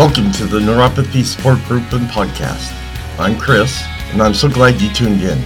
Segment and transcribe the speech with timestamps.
[0.00, 2.72] Welcome to the Neuropathy Support Group and Podcast.
[3.18, 5.38] I'm Chris, and I'm so glad you tuned in.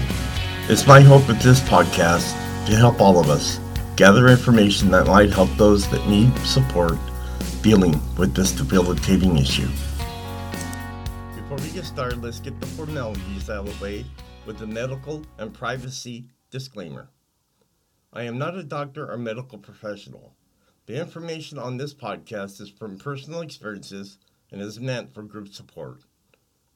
[0.68, 2.30] It's my hope with this podcast
[2.66, 3.58] to help all of us
[3.96, 6.96] gather information that might help those that need support
[7.62, 9.66] dealing with this debilitating issue.
[11.34, 14.06] Before we get started, let's get the formalities out of the way
[14.46, 17.10] with the medical and privacy disclaimer.
[18.12, 20.36] I am not a doctor or medical professional.
[20.86, 24.18] The information on this podcast is from personal experiences
[24.50, 26.02] and is meant for group support.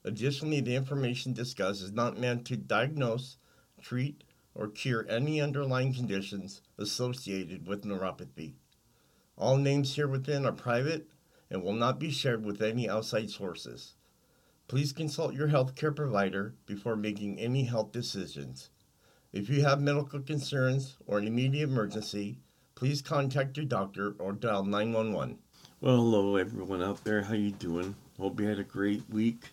[0.04, 3.36] Additionally, the information discussed is not meant to diagnose,
[3.80, 8.54] treat, or cure any underlying conditions associated with neuropathy.
[9.36, 11.10] All names here within are private
[11.50, 13.94] and will not be shared with any outside sources.
[14.66, 18.70] Please consult your healthcare provider before making any health decisions.
[19.32, 22.41] If you have medical concerns or an immediate emergency,
[22.74, 25.39] please contact your doctor or dial 911.
[25.80, 27.22] Well, hello everyone out there.
[27.22, 27.94] How you doing?
[28.18, 29.50] Hope you had a great week.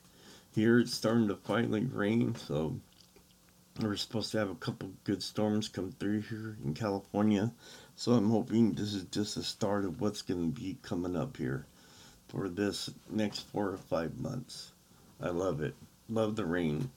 [0.55, 2.79] Here it's starting to finally rain, so
[3.79, 7.53] we're supposed to have a couple good storms come through here in California.
[7.95, 11.37] So I'm hoping this is just the start of what's going to be coming up
[11.37, 11.67] here
[12.27, 14.71] for this next four or five months.
[15.21, 15.75] I love it.
[16.09, 16.89] Love the rain.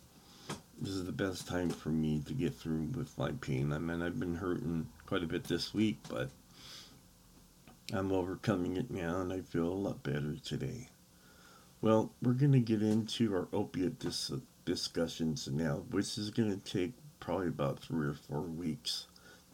[0.80, 3.74] This is the best time for me to get through with my pain.
[3.74, 6.30] I mean, I've been hurting quite a bit this week, but
[7.92, 10.88] I'm overcoming it now and I feel a lot better today.
[11.80, 14.32] Well, we're going to get into our opiate dis-
[14.66, 19.06] discussions now, which is going to take probably about three or four weeks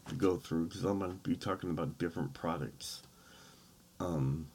[0.09, 3.03] to go through because I'm going to be talking about different products.
[4.01, 4.47] Um,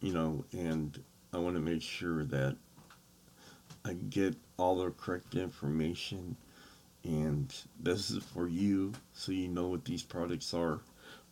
[0.00, 2.56] you know, and I want to make sure that
[3.84, 6.36] I get all the correct information
[7.02, 10.78] and this is for you so you know what these products are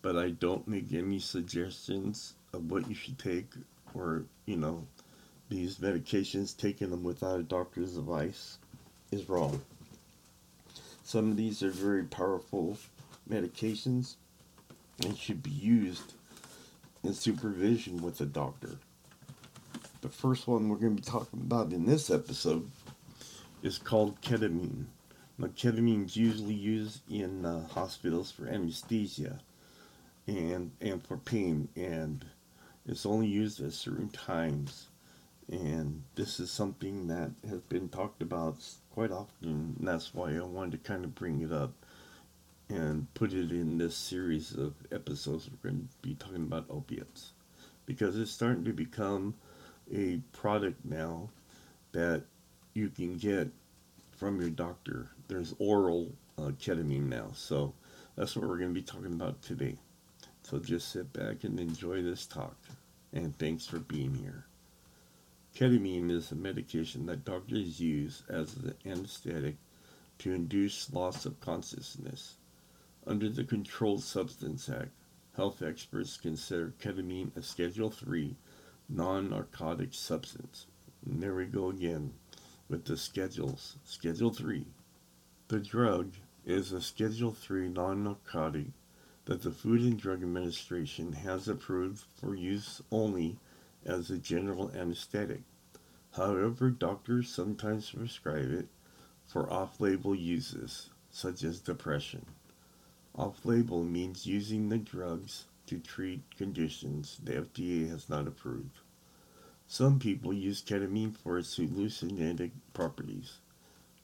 [0.02, 3.52] but I don't make any suggestions of what you should take
[3.94, 4.86] or, you know,
[5.48, 8.58] these medications, taking them without a doctor's advice
[9.10, 9.60] is wrong.
[11.02, 12.78] Some of these are very powerful
[13.28, 14.14] medications
[15.02, 16.14] and should be used
[17.02, 18.76] in supervision with a doctor.
[20.02, 22.70] The first one we're going to be talking about in this episode
[23.62, 24.84] is called ketamine.
[25.36, 29.40] Now, ketamine is usually used in uh, hospitals for anesthesia
[30.26, 32.24] and and for pain and
[32.86, 34.88] it's only used at certain times.
[35.50, 38.56] And this is something that has been talked about
[38.92, 41.72] quite often and that's why I wanted to kind of bring it up
[42.68, 47.32] and put it in this series of episodes we're going to be talking about opiates.
[47.84, 49.34] Because it's starting to become
[49.92, 51.28] a product now
[51.90, 52.22] that
[52.74, 53.48] you can get
[54.16, 55.10] from your doctor.
[55.26, 57.74] There's oral uh, ketamine now so
[58.16, 59.76] that's what we're going to be talking about today
[60.50, 62.56] so just sit back and enjoy this talk.
[63.12, 64.46] And thanks for being here.
[65.54, 69.58] Ketamine is a medication that doctors use as an anesthetic
[70.18, 72.34] to induce loss of consciousness.
[73.06, 74.90] Under the Controlled Substance Act,
[75.36, 78.34] health experts consider ketamine a Schedule III
[78.88, 80.66] non-narcotic substance.
[81.06, 82.12] And there we go again
[82.68, 83.76] with the schedules.
[83.84, 84.66] Schedule 3.
[85.46, 88.72] The drug is a Schedule 3 non-narcotic
[89.30, 93.38] that the Food and Drug Administration has approved for use only
[93.86, 95.42] as a general anesthetic.
[96.16, 98.66] However, doctors sometimes prescribe it
[99.28, 102.26] for off-label uses, such as depression.
[103.14, 108.80] Off-label means using the drugs to treat conditions the FDA has not approved.
[109.68, 113.34] Some people use ketamine for its hallucinogenic properties.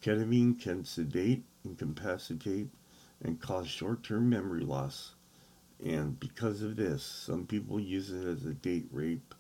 [0.01, 2.69] Ketamine can sedate, incapacitate,
[3.21, 5.15] and cause short-term memory loss
[5.85, 9.35] and because of this, some people use it as a date rape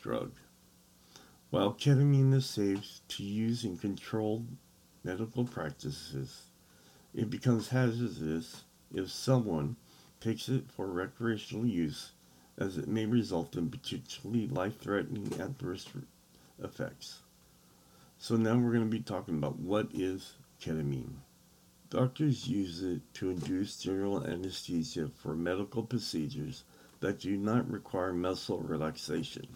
[0.00, 0.32] drug.
[1.50, 4.46] While ketamine is safe to use in controlled
[5.04, 6.42] medical practices,
[7.14, 9.76] it becomes hazardous if someone
[10.20, 12.12] takes it for recreational use,
[12.58, 15.86] as it may result in potentially life threatening adverse
[16.62, 17.20] effects.
[18.18, 21.14] So, now we're going to be talking about what is ketamine.
[21.90, 26.64] Doctors use it to induce general anesthesia for medical procedures
[27.00, 29.46] that do not require muscle relaxation.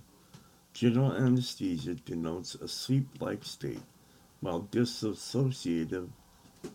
[0.73, 3.83] General anesthesia denotes a sleep-like state,
[4.41, 6.09] while dissociative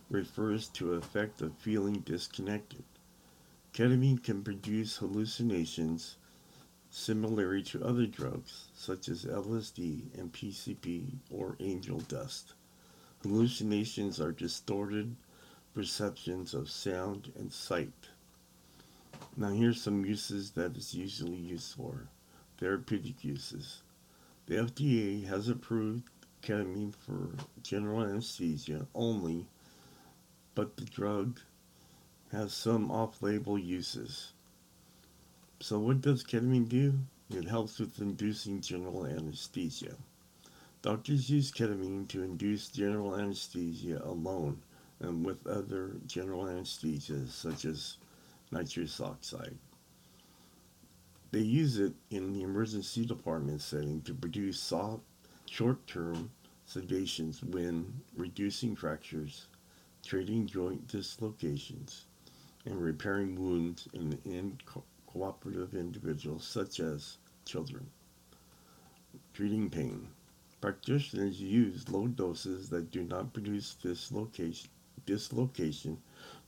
[0.08, 2.84] refers to effect of feeling disconnected.
[3.72, 6.18] Ketamine can produce hallucinations
[6.88, 12.54] similar to other drugs, such as LSD and PCP or angel dust.
[13.24, 15.16] Hallucinations are distorted
[15.78, 18.08] perceptions of sound and sight.
[19.36, 22.08] Now here's some uses that it's usually used for.
[22.58, 23.82] Therapeutic uses.
[24.46, 26.02] The FDA has approved
[26.42, 27.30] ketamine for
[27.62, 29.46] general anesthesia only,
[30.56, 31.38] but the drug
[32.32, 34.32] has some off label uses.
[35.60, 36.98] So, what does ketamine do?
[37.30, 39.94] It helps with inducing general anesthesia.
[40.82, 44.60] Doctors use ketamine to induce general anesthesia alone
[45.00, 47.98] and with other general anesthesias such as
[48.50, 49.56] nitrous oxide.
[51.30, 55.02] They use it in the emergency department setting to produce soft,
[55.44, 56.30] short-term
[56.66, 59.46] sedations when reducing fractures,
[60.04, 62.06] treating joint dislocations,
[62.64, 67.86] and repairing wounds in, in co- cooperative individuals such as children.
[69.34, 70.08] Treating pain.
[70.60, 74.70] Practitioners use low doses that do not produce dislocation,
[75.06, 75.98] dislocation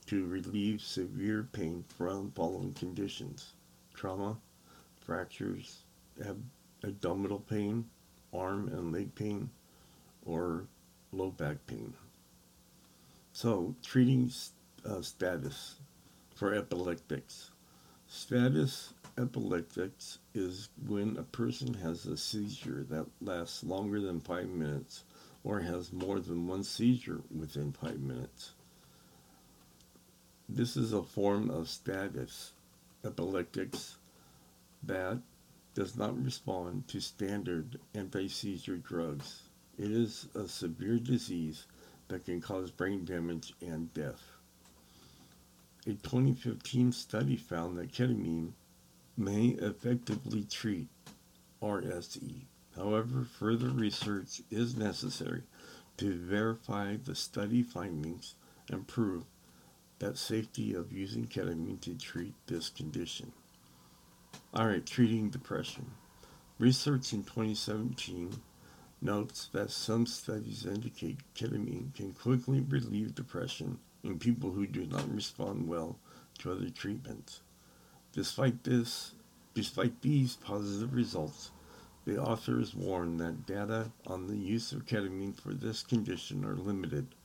[0.07, 3.53] to relieve severe pain from following conditions
[3.93, 4.37] trauma,
[4.99, 5.83] fractures,
[6.25, 6.43] ab-
[6.83, 7.85] abdominal pain,
[8.33, 9.49] arm and leg pain,
[10.25, 10.65] or
[11.11, 11.93] low back pain.
[13.33, 14.31] So, treating
[14.85, 15.75] uh, status
[16.35, 17.51] for epileptics.
[18.07, 25.03] Status epileptics is when a person has a seizure that lasts longer than five minutes
[25.43, 28.53] or has more than one seizure within five minutes.
[30.47, 32.51] This is a form of status
[33.03, 33.97] epileptics
[34.83, 35.19] that
[35.73, 39.43] does not respond to standard anti seizure drugs.
[39.77, 41.65] It is a severe disease
[42.09, 44.21] that can cause brain damage and death.
[45.87, 48.51] A 2015 study found that ketamine
[49.17, 50.87] may effectively treat
[51.61, 52.45] RSE.
[52.75, 55.43] However, further research is necessary
[55.97, 58.35] to verify the study findings
[58.69, 59.25] and prove
[59.99, 63.31] that safety of using ketamine to treat this condition.
[64.53, 65.91] All right, treating depression.
[66.57, 68.41] Research in 2017
[69.01, 75.13] notes that some studies indicate ketamine can quickly relieve depression in people who do not
[75.13, 75.97] respond well
[76.39, 77.41] to other treatments.
[78.13, 79.11] Despite this,
[79.53, 81.51] despite these positive results,
[82.05, 87.15] the authors warn that data on the use of ketamine for this condition are limited,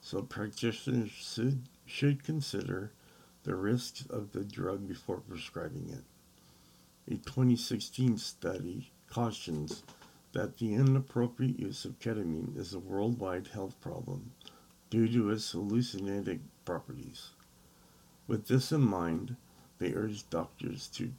[0.00, 2.92] so practitioners should, should consider
[3.44, 6.04] the risks of the drug before prescribing it.
[7.12, 9.82] A 2016 study cautions
[10.32, 14.32] that the inappropriate use of ketamine is a worldwide health problem
[14.88, 17.30] due to its hallucinogenic properties.
[18.26, 19.36] With this in mind,
[19.78, 21.12] they urge doctors to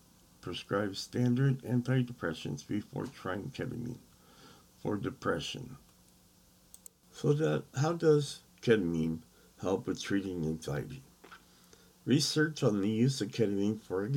[0.45, 3.97] prescribe standard antidepressants before trying ketamine
[4.77, 5.75] for depression.
[7.11, 9.21] So that how does ketamine
[9.59, 11.01] help with treating anxiety?
[12.05, 14.07] Research on the use of ketamine for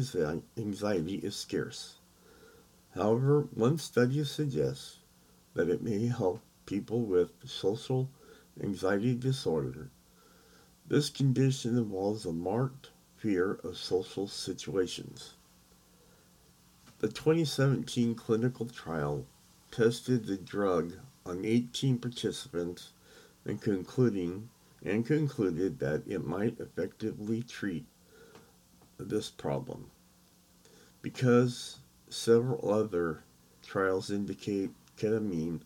[0.59, 1.95] anxiety is scarce.
[2.95, 4.99] However, one study suggests
[5.55, 8.11] that it may help people with social
[8.63, 9.89] anxiety disorder.
[10.87, 15.33] This condition involves a marked fear of social situations.
[17.01, 19.25] The 2017 clinical trial
[19.71, 22.91] tested the drug on 18 participants
[23.45, 24.51] and concluding
[24.85, 27.87] and concluded that it might effectively treat
[28.99, 29.93] this problem.
[31.01, 31.79] Because
[32.09, 33.23] several other
[33.63, 35.61] trials indicate ketamine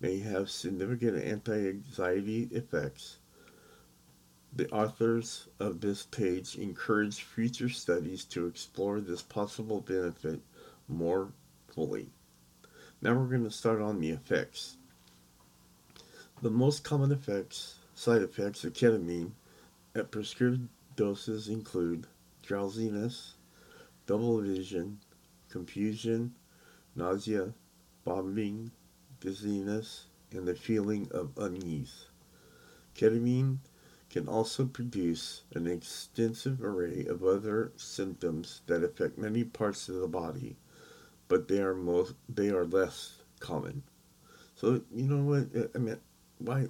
[0.00, 3.18] may have significant anti anxiety effects,
[4.56, 10.40] the authors of this page encourage future studies to explore this possible benefit
[10.88, 11.32] more
[11.74, 12.10] fully.
[13.00, 14.76] Now we're going to start on the effects.
[16.42, 19.32] The most common effects Side effects of ketamine
[19.92, 22.06] at prescribed doses include
[22.44, 23.34] drowsiness,
[24.06, 25.00] double vision,
[25.50, 26.36] confusion,
[26.94, 27.54] nausea,
[28.04, 28.70] vomiting,
[29.18, 32.04] dizziness, and the feeling of unease.
[32.94, 33.58] Ketamine
[34.10, 40.06] can also produce an extensive array of other symptoms that affect many parts of the
[40.06, 40.56] body,
[41.28, 43.82] but they are most they are less common.
[44.56, 46.00] So you know what I mean?
[46.38, 46.68] Why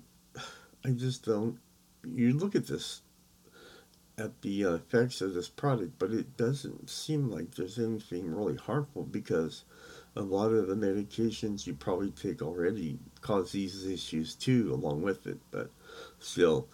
[0.84, 1.58] I just don't.
[2.04, 3.02] You look at this,
[4.16, 8.56] at the uh, effects of this product, but it doesn't seem like there's anything really
[8.56, 9.64] harmful because
[10.16, 15.26] a lot of the medications you probably take already cause these issues too, along with
[15.26, 15.38] it.
[15.50, 15.70] But
[16.20, 16.68] still,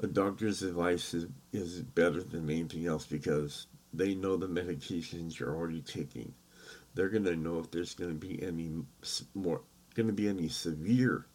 [0.00, 5.54] a doctor's advice is, is better than anything else because they know the medications you're
[5.54, 6.34] already taking.
[6.94, 8.70] They're going to know if there's going to be any
[9.34, 9.62] more,
[9.94, 11.26] going to be any severe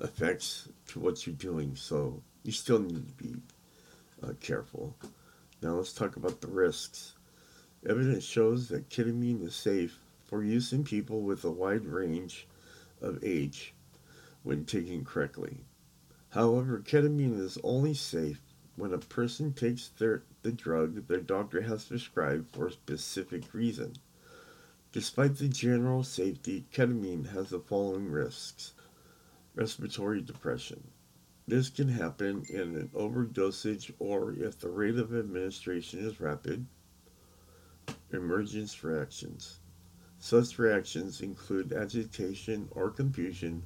[0.00, 1.76] effects to what you're doing.
[1.76, 3.34] So you still need to be
[4.22, 4.96] uh, careful.
[5.62, 7.14] Now let's talk about the risks.
[7.88, 12.46] Evidence shows that ketamine is safe for use in people with a wide range
[13.00, 13.74] of age
[14.42, 15.64] when taken correctly.
[16.30, 18.40] However, ketamine is only safe
[18.76, 23.94] when a person takes their, the drug their doctor has prescribed for a specific reason.
[24.90, 28.72] Despite the general safety, ketamine has the following risks
[29.54, 30.82] respiratory depression.
[31.46, 36.64] This can happen in an overdosage or if the rate of administration is rapid.
[38.12, 39.60] Emergence reactions.
[40.18, 43.64] Such reactions include agitation or confusion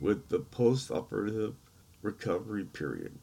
[0.00, 1.56] with the post operative
[2.00, 3.18] recovery period.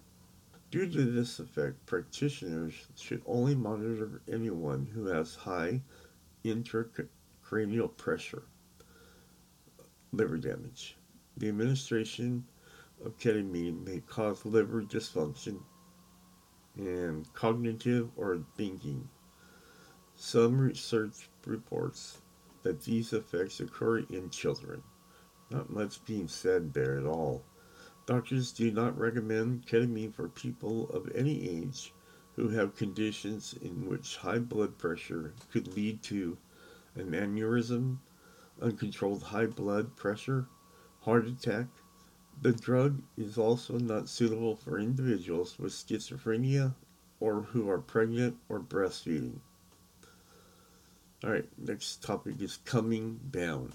[0.69, 5.81] Due to this effect, practitioners should only monitor anyone who has high
[7.51, 8.43] intracranial pressure,
[10.13, 10.95] liver damage.
[11.37, 12.45] The administration
[13.03, 15.59] of ketamine may cause liver dysfunction
[16.77, 19.09] and cognitive or thinking.
[20.15, 22.19] Some research reports
[22.63, 24.83] that these effects occur in children.
[25.49, 27.43] Not much being said there at all.
[28.05, 31.93] Doctors do not recommend ketamine for people of any age
[32.35, 36.37] who have conditions in which high blood pressure could lead to
[36.95, 37.97] an aneurysm,
[38.61, 40.47] uncontrolled high blood pressure,
[41.01, 41.67] heart attack.
[42.41, 46.75] The drug is also not suitable for individuals with schizophrenia
[47.19, 49.39] or who are pregnant or breastfeeding.
[51.23, 53.73] All right, next topic is coming down.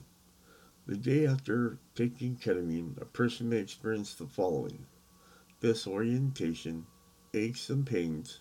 [0.87, 4.87] The day after taking ketamine, a person may experience the following
[5.61, 6.87] disorientation,
[7.35, 8.41] aches and pains,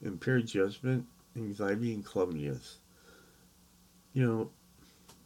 [0.00, 2.78] impaired judgment, anxiety, and clumsiness.
[4.18, 4.50] You know,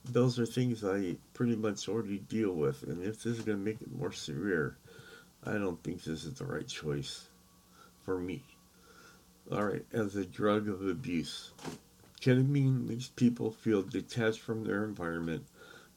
[0.05, 3.65] those are things I pretty much already deal with, and if this is going to
[3.65, 4.77] make it more severe,
[5.45, 7.29] I don't think this is the right choice
[8.05, 8.43] for me.
[9.51, 11.53] Alright, as a drug of abuse,
[12.21, 15.47] ketamine makes people feel detached from their environment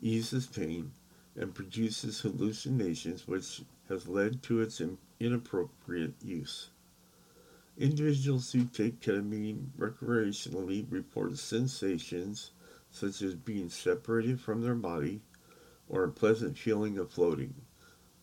[0.01, 0.93] eases pain,
[1.35, 4.81] and produces hallucinations, which has led to its
[5.19, 6.69] inappropriate use.
[7.77, 12.51] Individuals who take ketamine recreationally report sensations
[12.95, 15.21] such as being separated from their body
[15.89, 17.53] or a pleasant feeling of floating.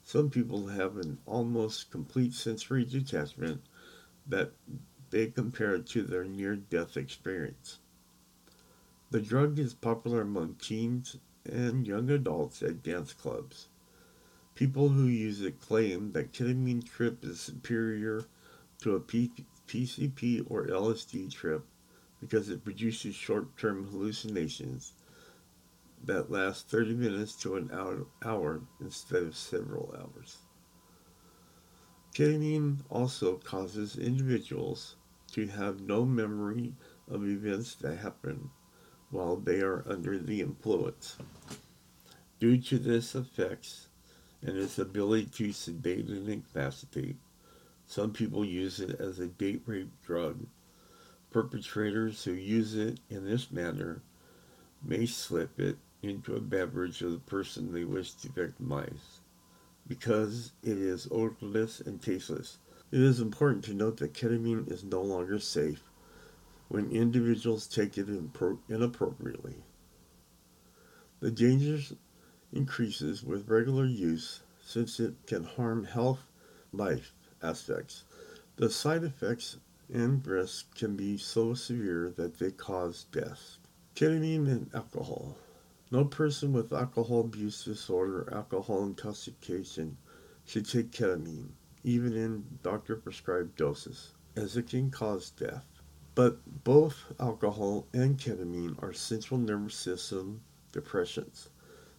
[0.02, 3.62] Some people have an almost complete sensory detachment
[4.26, 4.52] that
[5.11, 7.81] they compare to their near death experience.
[9.11, 13.69] The drug is popular among teens and young adults at dance clubs.
[14.55, 18.25] People who use it claim that ketamine trip is superior
[18.81, 21.67] to a P- PCP or LSD trip
[22.23, 24.93] because it produces short term hallucinations
[26.05, 30.38] that last 30 minutes to an hour, hour instead of several hours.
[32.14, 34.95] Ketamine also causes individuals
[35.33, 36.75] to have no memory
[37.11, 38.50] of events that happen
[39.11, 41.17] while they are under the influence.
[42.38, 43.88] Due to this effects
[44.43, 47.17] and its ability to sedate and incapacitate,
[47.87, 50.47] some people use it as a date rape drug.
[51.33, 54.03] Perpetrators who use it in this manner
[54.85, 59.21] may slip it into a beverage of the person they wish to victimize.
[59.87, 62.59] Because it is odorless and tasteless,
[62.91, 65.83] it is important to note that ketamine is no longer safe
[66.69, 68.09] when individuals take it
[68.69, 69.57] inappropriately.
[71.21, 71.79] The danger
[72.53, 76.21] increases with regular use since it can harm health
[76.73, 77.12] life
[77.43, 78.05] aspects.
[78.57, 79.57] The side effects
[79.92, 83.58] and risks can be so severe that they cause death.
[83.94, 85.37] Ketamine and alcohol.
[85.90, 89.99] No person with alcohol abuse disorder or alcohol intoxication
[90.46, 91.50] should take ketamine,
[91.84, 95.66] even in doctor prescribed doses, as it can cause death.
[96.14, 100.40] But both alcohol and ketamine are central nervous system
[100.72, 101.50] depressions,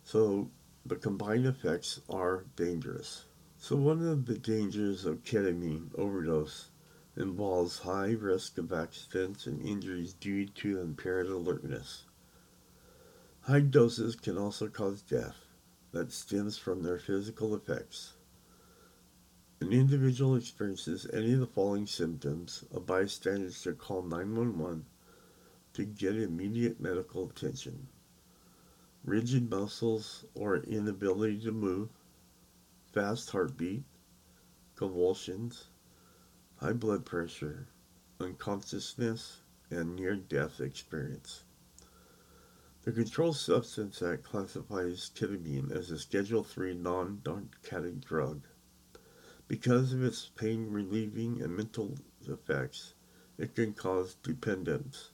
[0.03, 0.50] so
[0.83, 3.25] the combined effects are dangerous.
[3.57, 6.69] So, one of the dangers of ketamine overdose
[7.15, 12.05] involves high risk of accidents and injuries due to impaired alertness.
[13.41, 15.38] High doses can also cause death
[15.91, 18.13] that stems from their physical effects
[19.63, 24.86] an individual experiences any of the following symptoms, a bystander should call 911
[25.72, 27.88] to get immediate medical attention.
[29.05, 31.88] Rigid muscles or inability to move,
[32.91, 33.84] fast heartbeat,
[34.75, 35.70] convulsions,
[36.63, 37.67] high blood pressure,
[38.22, 41.43] unconsciousness, and near death experience.
[42.84, 48.48] The Controlled Substance Act classifies ketamine as a Schedule III non narcotic drug.
[49.50, 52.93] Because of its pain relieving and mental effects,
[53.38, 55.12] it can cause dependence,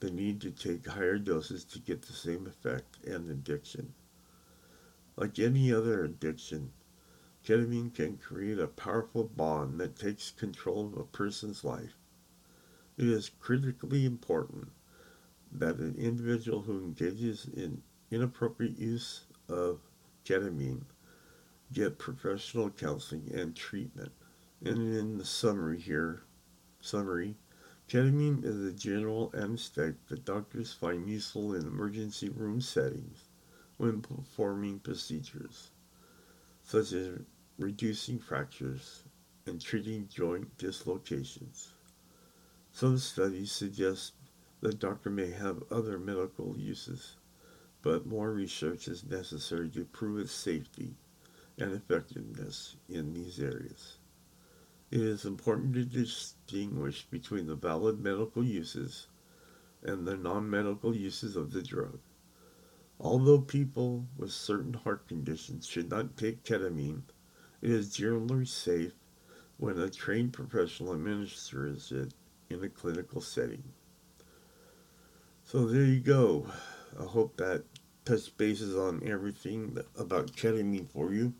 [0.00, 3.94] the need to take higher doses to get the same effect, and addiction.
[5.16, 6.74] Like any other addiction,
[7.44, 11.94] ketamine can create a powerful bond that takes control of a person's life.
[12.96, 14.68] It is critically important
[15.52, 19.80] that an individual who engages in inappropriate use of
[20.24, 20.82] ketamine
[21.72, 24.12] get professional counseling and treatment.
[24.64, 26.22] And in the summary here,
[26.80, 27.36] summary,
[27.88, 33.28] ketamine is a general anesthetic that doctors find useful in emergency room settings
[33.76, 35.70] when performing procedures,
[36.62, 37.18] such as
[37.58, 39.04] reducing fractures
[39.46, 41.74] and treating joint dislocations.
[42.72, 44.14] Some studies suggest
[44.60, 47.16] the doctor may have other medical uses,
[47.82, 50.96] but more research is necessary to prove its safety
[51.58, 53.98] and effectiveness in these areas.
[54.90, 59.06] It is important to distinguish between the valid medical uses
[59.82, 62.00] and the non medical uses of the drug.
[62.98, 67.02] Although people with certain heart conditions should not take ketamine,
[67.64, 68.92] it is generally safe
[69.56, 72.12] when a trained professional administers it
[72.50, 73.64] in a clinical setting.
[75.46, 76.46] So there you go.
[77.00, 77.64] I hope that
[78.04, 81.32] touched bases on everything about ketamine for you.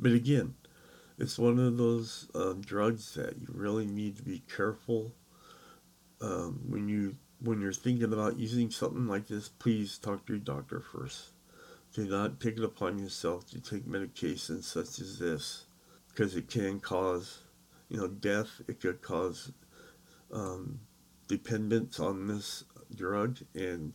[0.00, 0.54] But again,
[1.18, 5.12] it's one of those uh, drugs that you really need to be careful
[6.22, 9.50] um, when you when you're thinking about using something like this.
[9.50, 11.32] Please talk to your doctor first.
[11.94, 15.66] Do not take it upon yourself to take medications such as this,
[16.08, 17.38] because it can cause,
[17.88, 18.60] you know, death.
[18.68, 19.50] It could cause
[20.32, 20.80] um,
[21.26, 22.64] dependence on this
[22.94, 23.92] drug, and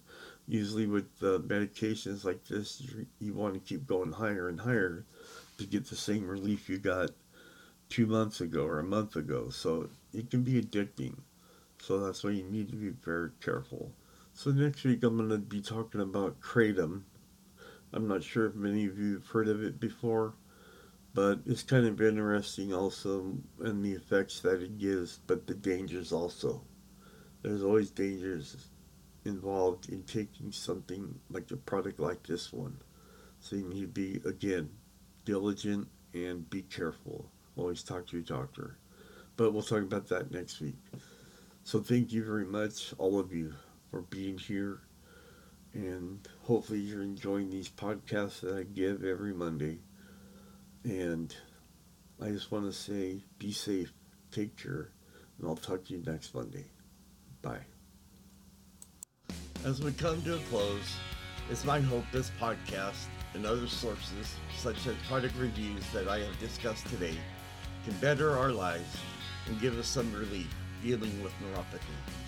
[0.48, 2.84] usually with uh, medications like this,
[3.20, 5.06] you want to keep going higher and higher
[5.58, 7.12] to get the same relief you got
[7.90, 9.50] two months ago or a month ago.
[9.50, 11.16] So it can be addicting.
[11.80, 13.92] So that's why you need to be very careful.
[14.34, 17.04] So next week I'm going to be talking about kratom.
[17.94, 20.34] I'm not sure if many of you have heard of it before,
[21.14, 26.12] but it's kind of interesting also and the effects that it gives, but the dangers
[26.12, 26.64] also.
[27.44, 28.70] There's always dangers
[29.26, 32.78] involved in taking something like a product like this one.
[33.40, 34.70] So you need to be, again,
[35.26, 37.30] diligent and be careful.
[37.56, 38.78] Always talk to your doctor.
[39.36, 40.78] But we'll talk about that next week.
[41.64, 43.54] So thank you very much, all of you,
[43.92, 44.82] for being here.
[45.74, 49.80] And hopefully you're enjoying these podcasts that I give every Monday.
[50.84, 51.36] And
[52.22, 53.92] I just want to say be safe,
[54.32, 54.92] take care,
[55.38, 56.66] and I'll talk to you next Monday.
[57.42, 57.66] Bye.
[59.66, 60.96] As we come to a close,
[61.50, 66.40] it's my hope this podcast and other sources, such as product reviews that I have
[66.40, 67.16] discussed today,
[67.86, 68.98] can better our lives
[69.48, 72.23] and give us some relief dealing with neuropathy.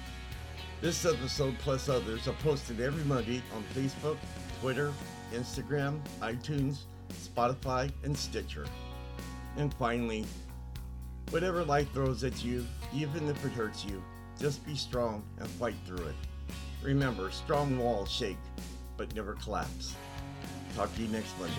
[0.85, 4.17] This episode, plus others, are posted every Monday on Facebook,
[4.61, 4.93] Twitter,
[5.33, 8.67] Instagram, iTunes, Spotify, and Stitcher.
[9.57, 10.25] And finally,
[11.31, 13.99] whatever life throws at you, even if it hurts you,
[14.39, 16.15] just be strong and fight through it.
[16.83, 18.37] Remember, strong walls shake,
[18.95, 19.95] but never collapse.
[20.75, 21.55] Talk to you next Monday.